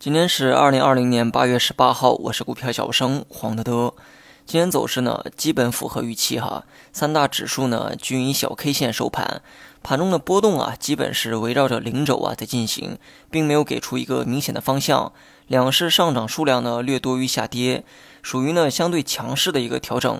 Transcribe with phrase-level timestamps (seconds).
[0.00, 3.92] 今天是二零二零年八月十八号，我是股票小生黄德德。
[4.46, 6.64] 今天走势呢，基本符合预期哈。
[6.90, 9.42] 三大指数呢均以小 K 线收盘，
[9.82, 12.96] 盘中的波动啊，基本是围绕着零轴啊在进行，
[13.30, 15.12] 并没有给出一个明显的方向。
[15.48, 17.84] 两市上涨数量呢略多于下跌，
[18.22, 20.18] 属于呢相对强势的一个调整。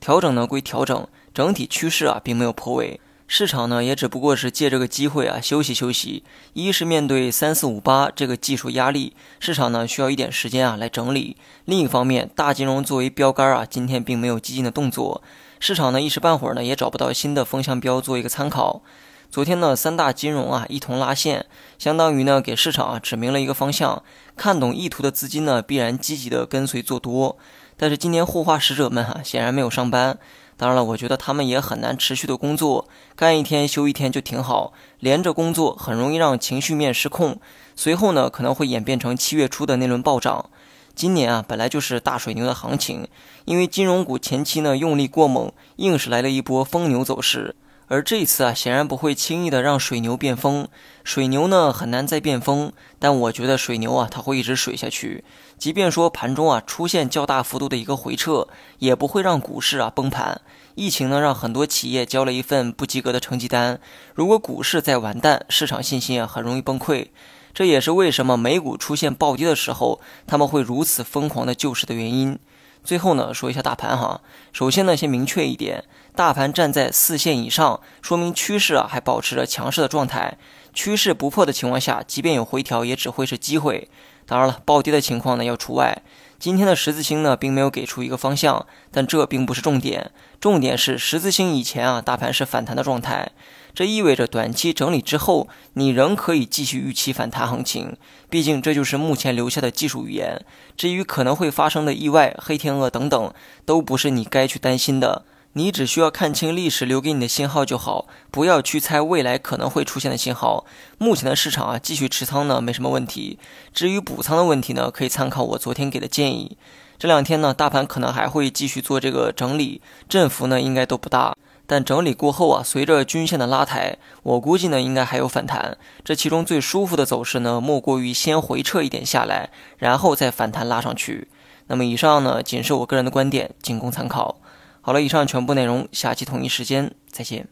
[0.00, 3.00] 调整呢归调整，整体趋势啊并没有破位。
[3.32, 6.24] 市场呢，也只不过是借这个机会啊休息休息。
[6.52, 11.36] 一是面对三四五八这个技术压力，市场呢需要一点时间啊来整理。
[11.64, 15.22] 另一方面，大金融作为标杆啊，今天并没有激进的动作，
[15.60, 18.82] 市场呢一时半会儿呢也找不到新的风向标做一个参考。
[19.30, 21.46] 昨天呢，三大金融啊一同拉线，
[21.78, 24.02] 相当于呢给市场啊指明了一个方向。
[24.36, 27.36] 看懂意图的资金呢，必然积极的跟随做多。
[27.76, 30.18] 但是今天护花使者们哈显然没有上班。
[30.56, 34.72] 当然了，我觉得他们也很难持续的工作，干一天休一天就挺好。
[34.98, 37.38] 连着工作很容易让情绪面失控，
[37.76, 40.50] 随后呢可能会演变成七月初的那轮暴涨。
[40.96, 43.06] 今年啊本来就是大水牛的行情，
[43.44, 47.54] 因为金融股前期呢用力过猛，硬是来了一波疯牛走势。
[47.90, 50.68] 而这次啊，显然不会轻易的让水牛变疯，
[51.02, 55.24] 水牛呢很难再变疯，但我觉得水牛啊，它会一直水下去。
[55.58, 58.46] 即便说盘中啊出现较大幅度的一个回撤，
[58.78, 60.40] 也不会让股市啊崩盘。
[60.76, 63.80] 疫情呢让很多企业交了一份不及格的成绩单，
[64.14, 67.08] 如果股市再完蛋，市场信心啊很容易崩溃。
[67.52, 72.38] 这也是为什么美股出现暴跌的时候，他们会如此疯狂的救市的原因。
[72.82, 74.20] 最后呢，说一下大盘哈。
[74.52, 80.36] 首先呢，先明确一点，大盘站在四线以上，说明趋势啊还保持着强势的状态。
[80.72, 83.88] 趋势不破的情况下，即便有回调，也只会是机会。
[84.30, 86.02] 当然了，暴跌的情况呢要除外。
[86.38, 90.12] 今天的十字星呢，并没有给出一个方向，但这并不是重点。
[90.40, 93.32] 重点是十字星以前啊，大盘是反弹的状态，
[93.74, 97.96] 这意味着短期整理之后，你仍可以继续预期反弹行情。
[98.30, 100.40] 毕竟这就是目前留下的技术语言。
[100.76, 103.34] 至于可能会发生的意外、黑天鹅等等，
[103.66, 105.24] 都不是你该去担心的。
[105.54, 110.64] 你只需要看清历史留给你的信号就好，不要去猜未来可能会出现的信号。
[110.96, 113.36] 目前的市场啊，继续持仓呢没什么问题。
[113.74, 116.56] 至于补仓的问题呢，可以参考我昨天给的建议。
[117.00, 121.34] 这两天呢，大盘可能还会继续做这个整理，振幅呢应该都不大。
[121.66, 125.76] 但整理过后啊，随着均线的拉抬，我估计呢应该还有反弹。
[126.04, 131.26] 这其中最舒服的走势呢，莫过于先回撤一点下来，然后再反弹拉上去。
[131.66, 134.39] 那么以上呢，仅是我个人的观点，仅供参考。
[134.82, 137.48] 好了，以上全部内容，下期同一时间再见。